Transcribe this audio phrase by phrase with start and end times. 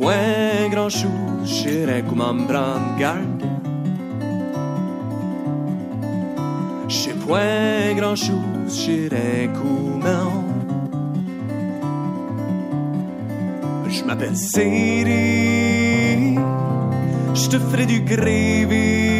[0.00, 3.44] point grand chose, j'irai comme un prendre garde.
[6.88, 10.08] Je point grand chose, j'irai comme
[13.88, 16.34] Je m'appelle Siri,
[17.34, 19.19] je te ferai du gravy,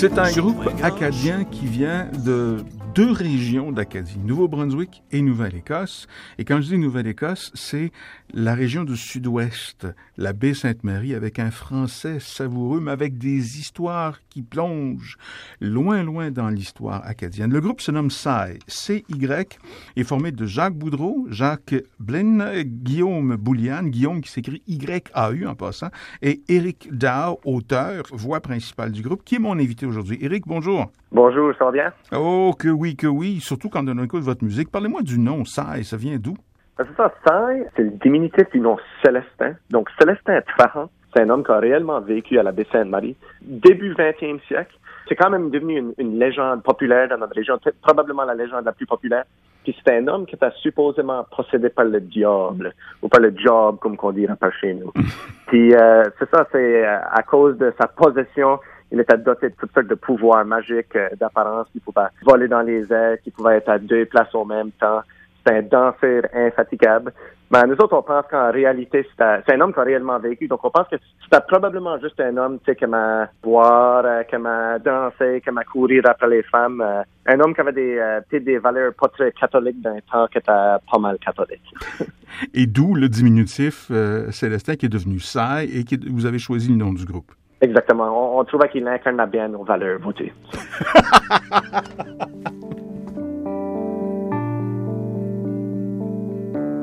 [0.00, 2.58] C'est un groupe acadien qui vient de
[2.98, 6.08] deux régions d'Acadie, Nouveau-Brunswick et Nouvelle-Écosse.
[6.36, 7.92] Et quand je dis Nouvelle-Écosse, c'est
[8.34, 14.18] la région du sud-ouest, la baie Sainte-Marie, avec un français savoureux, mais avec des histoires
[14.28, 15.16] qui plongent
[15.60, 17.52] loin, loin dans l'histoire acadienne.
[17.52, 19.60] Le groupe se nomme SAI, C-Y,
[19.94, 25.90] est formé de Jacques Boudreau, Jacques Blin, Guillaume Boulian, Guillaume qui s'écrit Y-A-U en passant,
[26.20, 30.18] et Eric Dow, auteur, voix principale du groupe, qui est mon invité aujourd'hui.
[30.20, 30.90] Eric, bonjour.
[31.10, 31.92] Bonjour, ça va bien?
[32.12, 33.40] Oh, que oui, que oui.
[33.40, 34.70] Surtout quand on écoute votre musique.
[34.70, 35.82] Parlez-moi du nom, Sai.
[35.82, 36.34] Ça vient d'où?
[36.78, 39.54] Ben, c'est ça, Sai, c'est le diminutif du nom Célestin.
[39.70, 43.16] Donc, Célestin Trahan, c'est un homme qui a réellement vécu à la baie Sainte-Marie.
[43.42, 48.34] Début 20e siècle, c'est quand même devenu une, légende populaire dans notre région, probablement la
[48.34, 49.24] légende la plus populaire.
[49.64, 53.78] Puis c'est un homme qui était supposément possédé par le diable, ou par le job,
[53.80, 54.92] comme qu'on dirait par chez nous.
[55.48, 59.54] Puis euh, c'est ça, c'est euh, à cause de sa possession il était doté de
[59.54, 63.56] toutes sortes de pouvoirs magiques euh, d'apparence qui pouvait voler dans les airs, qui pouvait
[63.56, 65.02] être à deux places au même temps.
[65.46, 67.12] C'est un danseur infatigable.
[67.50, 70.46] Mais nous autres, on pense qu'en réalité, c'est un homme qui a réellement vécu.
[70.48, 74.22] Donc, on pense que c'était probablement juste un homme, tu sais, qui m'a boire, euh,
[74.24, 76.82] qui m'a danser, qui m'a courir après les femmes.
[76.82, 80.46] Euh, un homme qui avait des, des valeurs pas très catholiques d'un temps qui était
[80.46, 81.74] pas mal catholique.
[82.54, 83.90] et d'où le diminutif
[84.30, 87.32] Célestin qui est devenu Sai et que vous avez choisi le nom du groupe.
[87.60, 88.38] Exactement.
[88.38, 90.32] On, trouvait qu'il incarne bien nos valeurs votées.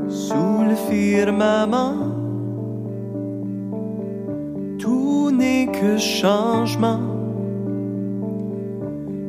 [0.10, 2.12] Sous le firmament,
[4.80, 7.00] tout n'est que changement.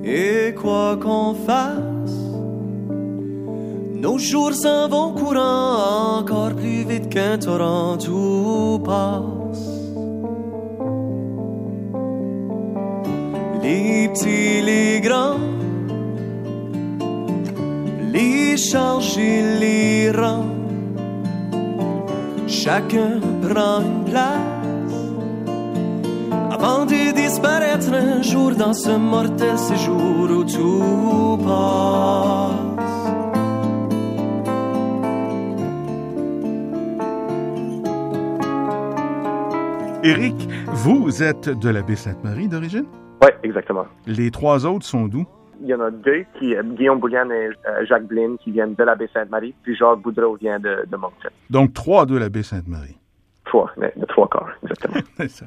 [0.04, 2.36] Et quoi qu'on fasse,
[3.94, 9.45] nos jours s'en vont courant encore plus vite qu'un torrent tout passe.
[13.66, 15.40] Les petits, les grands,
[18.12, 20.50] les chargés, les rangs.
[22.46, 24.96] Chacun prend une place
[26.56, 32.74] avant de disparaître un jour dans ce mortel séjour où tout passe.
[40.04, 40.38] Éric,
[40.84, 42.86] vous êtes de la Sainte-Marie d'origine?
[43.22, 43.86] Oui, exactement.
[44.06, 45.26] Les trois autres sont d'où?
[45.60, 48.74] Il y en a deux, qui, euh, Guillaume Boulian et euh, Jacques Blin, qui viennent
[48.74, 51.30] de la baie Sainte-Marie, puis Jacques Boudreau vient de, de Moncton.
[51.48, 52.98] Donc trois de la baie Sainte-Marie.
[53.46, 54.96] Trois, mais de trois quarts, exactement.
[55.16, 55.46] C'est ça.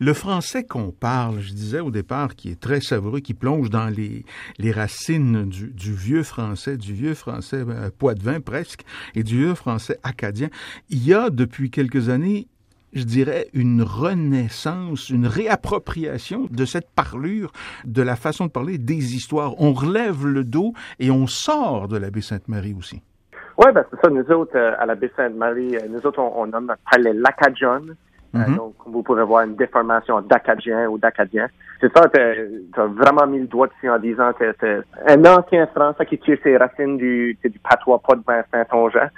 [0.00, 3.88] Le français qu'on parle, je disais au départ, qui est très savoureux, qui plonge dans
[3.88, 4.24] les,
[4.58, 8.82] les racines du, du, vieux français, du vieux français euh, poitevin presque,
[9.14, 10.48] et du vieux français acadien,
[10.90, 12.48] il y a depuis quelques années
[12.92, 17.52] je dirais, une renaissance, une réappropriation de cette parlure,
[17.84, 19.54] de la façon de parler des histoires.
[19.60, 23.02] On relève le dos et on sort de la baie Sainte-Marie aussi.
[23.58, 24.08] Oui, ben c'est ça.
[24.08, 27.82] Nous autres, euh, à la baie Sainte-Marie, euh, nous autres, on, on a parlé l'acadion.
[28.34, 28.56] Euh, mm-hmm.
[28.56, 31.48] donc, vous pouvez voir une déformation d'acadien ou d'acadien.
[31.80, 35.66] C'est ça, tu as vraiment mis le doigt dessus en disant que c'est un ancien
[35.66, 38.22] français qui tire ses racines du, du patois pas de
[38.52, 39.08] Saint-Ongeant.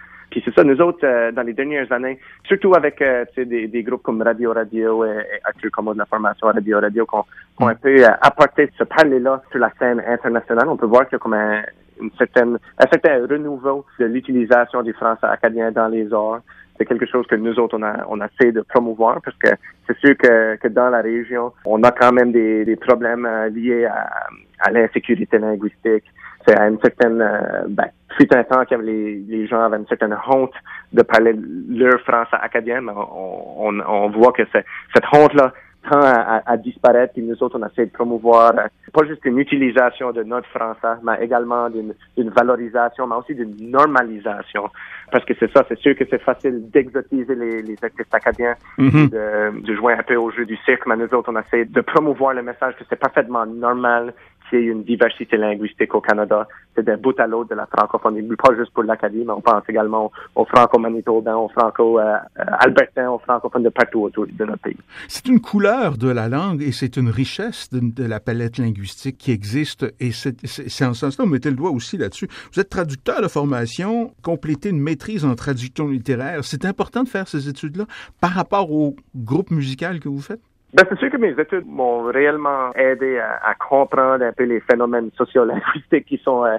[0.42, 4.02] C'est ça, nous autres, euh, dans les dernières années, surtout avec euh, des, des groupes
[4.02, 8.02] comme Radio Radio et, Arthur Como de la formation Radio Radio, qu'on qu un peu
[8.02, 11.34] euh, apporté ce parler-là sur la scène internationale, on peut voir qu'il y a comme
[11.34, 11.62] un,
[12.00, 16.40] une certaine, un certain renouveau de l'utilisation du français acadien dans les arts.
[16.76, 19.50] C'est quelque chose que nous autres, on a, on a essayé de promouvoir parce que
[19.86, 23.84] c'est sûr que, que dans la région, on a quand même des, des problèmes liés
[23.84, 24.10] à,
[24.58, 26.04] à l'insécurité linguistique,
[26.46, 29.86] c'est à une certaine, euh, ben, fut un temps que les, les gens avaient une
[29.86, 30.52] certaine honte
[30.92, 31.34] de parler
[31.68, 35.52] leur français acadien, mais on, on, on voit que cette honte-là
[35.90, 39.38] tend à, à, disparaître, et nous autres, on essaie de promouvoir euh, pas juste une
[39.38, 41.94] utilisation de notre français, mais également d'une
[42.30, 44.70] valorisation, mais aussi d'une normalisation.
[45.10, 49.10] Parce que c'est ça, c'est sûr que c'est facile d'exotiser les, les artistes acadiens, mm-hmm.
[49.10, 51.80] de, de, jouer un peu au jeu du cirque, mais nous autres, on essaie de
[51.80, 54.14] promouvoir le message que c'est parfaitement normal
[54.50, 56.46] qu'il une diversité linguistique au Canada.
[56.74, 59.62] C'est d'un bout à l'autre de la francophonie, pas juste pour l'Acadie, mais on pense
[59.68, 64.76] également aux franco-manitobains, aux franco-albertains, aux francophones de partout autour de notre pays.
[65.08, 69.30] C'est une couleur de la langue et c'est une richesse de, la palette linguistique qui
[69.30, 72.28] existe et c'est en ce sens-là, vous mettez le doigt aussi là-dessus.
[72.52, 76.44] Vous êtes traducteur de formation, compléter une maîtrise en traduction littéraire.
[76.44, 77.84] C'est important de faire ces études-là
[78.20, 80.40] par rapport au groupe musical que vous faites?
[80.74, 85.10] Ben, c'est sûr que mes études m'ont réellement aidé à, comprendre un peu les phénomènes
[85.16, 86.58] sociolinguistiques qui sont euh,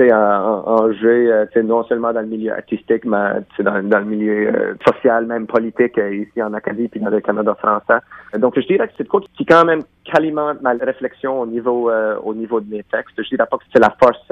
[0.00, 4.48] en, en, jeu, euh, non seulement dans le milieu artistique, mais dans, dans le milieu
[4.48, 8.04] euh, social, même politique, euh, ici en Acadie puis dans le Canada français.
[8.38, 12.34] Donc, je dirais que c'est quoi qui quand même qu'alimente ma réflexion au niveau au
[12.34, 13.14] niveau de mes textes.
[13.16, 14.30] Je dirais pas que c'est la force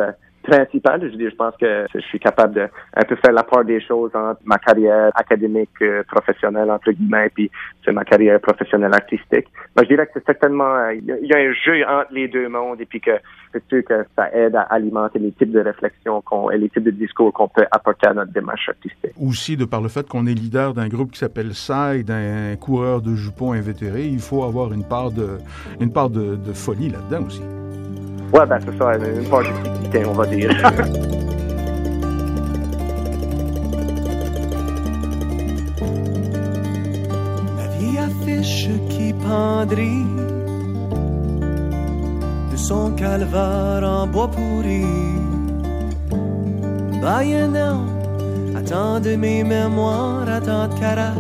[0.52, 1.00] principal.
[1.10, 3.80] Je dis, je pense que je suis capable de un peu faire la part des
[3.80, 7.50] choses entre ma carrière académique euh, professionnelle entre guillemets puis
[7.84, 9.46] c'est ma carrière professionnelle artistique.
[9.74, 12.48] Mais je dirais que c'est certainement euh, il y, a un jeu entre les deux
[12.48, 13.12] mondes et puis que
[13.52, 16.22] c'est sûr que ça aide à alimenter les types de réflexions
[16.52, 19.12] et les types de discours qu'on peut apporter à notre démarche artistique.
[19.20, 23.00] Aussi de par le fait qu'on est leader d'un groupe qui s'appelle SAI, d'un coureur
[23.00, 25.38] de jupons invétéré, il faut avoir une part de
[25.80, 27.42] une part de folie là-dedans aussi.
[28.32, 30.50] Ouais, ben c'est ça, une part de on va dire.
[37.58, 40.06] La vieille affiche qui pendrit
[42.50, 44.86] de son calvaire en bois pourri.
[47.02, 47.84] Baillant,
[48.56, 51.18] attend de mes mémoires, attend de caractère,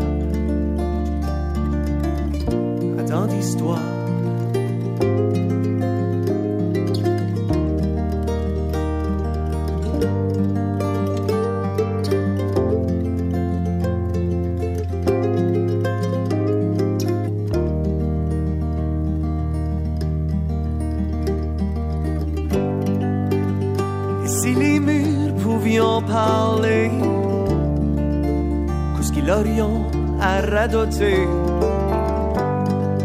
[2.98, 3.80] attend d'histoire.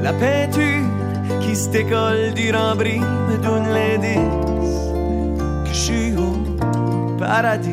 [0.02, 0.86] La peinture
[1.42, 1.56] qui
[2.34, 2.52] du
[3.74, 4.22] l'indice
[5.66, 7.70] que je suis au paradis.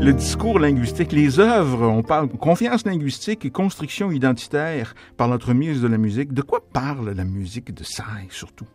[0.00, 5.88] Le discours linguistique, les œuvres, on parle confiance linguistique et construction identitaire par l'entremise de
[5.88, 6.32] la musique.
[6.32, 8.66] De quoi parle la musique de ça surtout?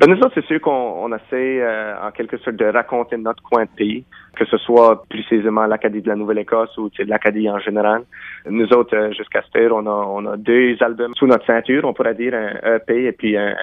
[0.00, 3.64] Ben nous autres, c'est sûr qu'on essaie euh, en quelque sorte de raconter notre coin
[3.64, 4.02] de pays,
[4.34, 8.04] que ce soit précisément l'Acadie de la Nouvelle-Écosse ou l'Acadie en général.
[8.48, 11.84] Nous autres, euh, jusqu'à ce jour, on a, on a deux albums sous notre ceinture,
[11.84, 13.54] on pourrait dire un EP et puis un,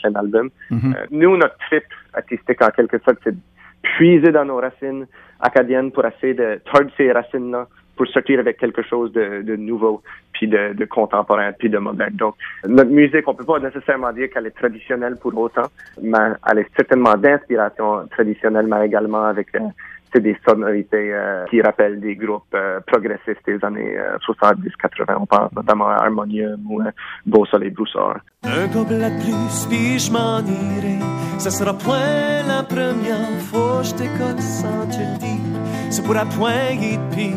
[0.00, 0.48] plein d'albums.
[0.70, 0.96] Mm-hmm.
[0.96, 1.84] Euh, nous, notre trip
[2.14, 3.40] artistique en quelque sorte, c'est de
[3.82, 5.06] puiser dans nos racines
[5.40, 7.66] acadiennes pour essayer de tordre ces racines-là
[7.96, 10.02] pour sortir avec quelque chose de, de nouveau,
[10.32, 12.14] puis de, de, contemporain, puis de moderne.
[12.14, 12.34] Donc,
[12.66, 15.68] notre musique, on peut pas nécessairement dire qu'elle est traditionnelle pour autant,
[16.00, 16.18] mais
[16.50, 22.16] elle est certainement d'inspiration traditionnelle, mais également avec euh, des sonorités euh, qui rappellent des
[22.16, 23.96] groupes euh, progressistes des années
[24.26, 25.16] 70-80.
[25.20, 26.82] On pense notamment à Harmonium ou
[27.26, 28.20] Beau Soleil Broussard.
[28.44, 31.21] Un gobelet plus, puis je m'en irai.
[31.42, 35.60] Ça sera point la première fois que je t'écoute sans te le dire.
[35.90, 37.36] C'est pour la poignée de pire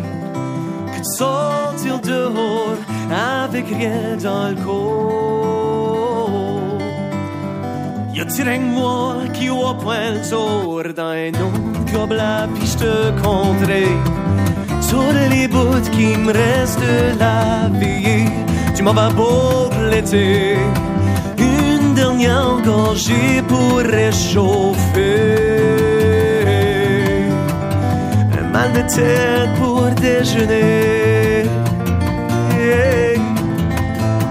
[1.06, 2.78] sortir dehors
[3.12, 5.92] avec rien dans le corps.
[8.14, 13.12] Y'a tu moi qui au point le tour dans un autre gobelet puis je te
[14.82, 18.30] sur les bouts qui me restent de la vie.
[18.76, 20.58] Tu m'en vas beau l'été,
[21.96, 22.62] dernière
[23.48, 25.56] pour réchauffer
[28.56, 31.44] mal de tête pour déjeuner.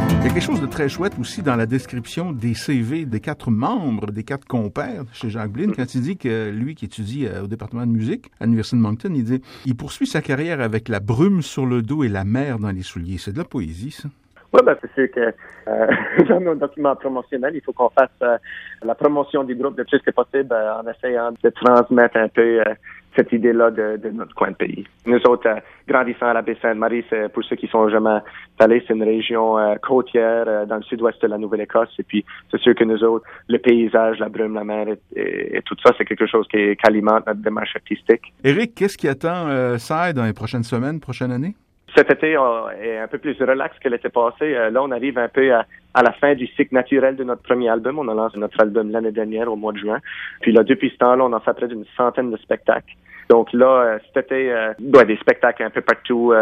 [0.09, 3.21] Il y a quelque chose de très chouette aussi dans la description des CV des
[3.21, 7.26] quatre membres, des quatre compères chez Jacques Blin, quand il dit que lui qui étudie
[7.26, 10.61] euh, au département de musique à l'Université de Moncton, il dit il poursuit sa carrière
[10.61, 13.18] avec la brume sur le dos et la mer dans les souliers.
[13.18, 14.09] C'est de la poésie, ça.
[14.54, 15.34] Oui, ben, c'est sûr que
[15.66, 18.38] euh, dans nos documents promotionnels, il faut qu'on fasse euh,
[18.84, 22.61] la promotion du groupe le plus que possible euh, en essayant de transmettre un peu
[22.61, 22.75] euh,
[23.16, 24.87] cette idée-là de, de, notre coin de pays.
[25.06, 25.58] Nous autres, euh,
[25.88, 28.20] grandissant à la baie Sainte-Marie, c'est pour ceux qui sont jamais
[28.61, 31.90] allés, c'est une région euh, côtière dans le sud-ouest de la Nouvelle-Écosse.
[31.99, 35.75] Et puis, c'est sûr que nous autres, le paysage, la brume, la mer et, tout
[35.84, 38.32] ça, c'est quelque chose qui, qui, alimente notre démarche artistique.
[38.44, 41.56] Éric, qu'est-ce qui attend ça dans les prochaines semaines, prochaines années?
[41.97, 44.53] Cet été est un peu plus relax que l'été passé.
[44.71, 47.69] là, on arrive un peu à, à, la fin du cycle naturel de notre premier
[47.69, 47.99] album.
[47.99, 49.99] On a lancé notre album l'année dernière, au mois de juin.
[50.41, 52.95] Puis là, depuis ce temps-là, on a fait près d'une centaine de spectacles.
[53.31, 56.35] Donc là, cet été, des spectacles un peu partout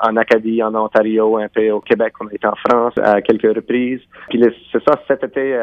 [0.00, 2.14] en Acadie, en Ontario, un peu au Québec.
[2.20, 4.00] On a été en France à quelques reprises.
[4.28, 4.40] Puis
[4.70, 5.58] c'est ça, cet été,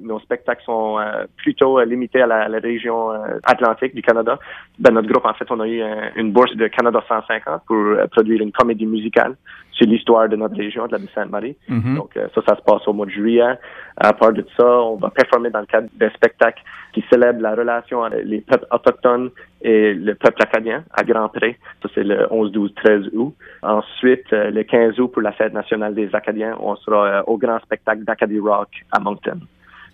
[0.00, 0.98] nos spectacles sont
[1.36, 3.10] plutôt limités à la, région
[3.44, 4.38] atlantique du Canada.
[4.78, 5.82] Dans notre groupe, en fait, on a eu
[6.14, 9.34] une bourse de Canada 150 pour produire une comédie musicale
[9.82, 11.56] sur l'histoire de notre région, de la Sainte-Marie.
[11.68, 11.96] Mm-hmm.
[11.96, 13.54] Donc ça, ça se passe au mois de juillet.
[13.96, 16.62] À part de ça, on va performer dans le cadre d'un spectacle
[16.92, 19.30] qui célèbre la relation entre les peuples autochtones
[19.62, 21.58] et le peuple acadien à Grand Pré.
[21.82, 23.34] Ça, c'est le 11, 12, 13 août.
[23.62, 27.38] Ensuite, euh, le 15 août, pour la fête nationale des Acadiens, on sera euh, au
[27.38, 29.40] grand spectacle d'Acadie Rock à Moncton.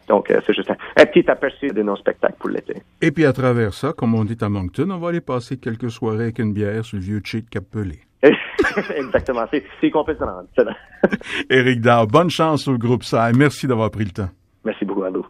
[0.08, 2.74] Donc, euh, c'est juste un, petit aperçu de nos spectacles pour l'été.
[3.02, 5.90] Et puis, à travers ça, comme on dit à Moncton, on va aller passer quelques
[5.90, 8.07] soirées avec une bière sur le vieux cheat Capelé.
[8.96, 9.64] Exactement, c'est
[10.14, 10.48] se rendre.
[11.50, 13.32] Éric bonne chance au groupe SAI.
[13.36, 14.30] Merci d'avoir pris le temps.
[14.64, 15.26] Merci beaucoup à vous.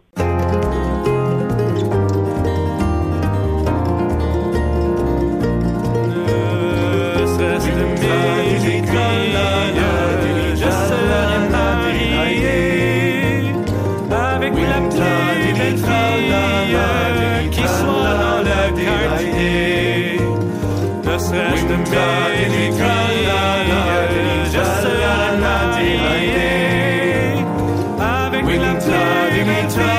[29.08, 29.97] Divine.